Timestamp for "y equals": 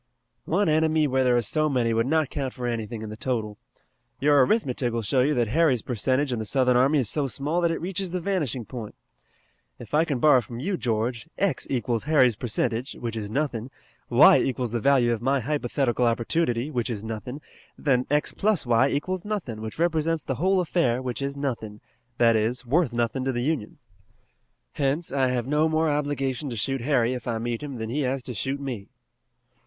14.09-14.71, 18.65-19.23